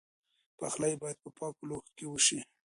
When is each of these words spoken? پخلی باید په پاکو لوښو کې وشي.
پخلی 0.57 0.93
باید 1.01 1.17
په 1.23 1.29
پاکو 1.37 1.67
لوښو 1.69 1.89
کې 1.97 2.05
وشي. 2.07 2.39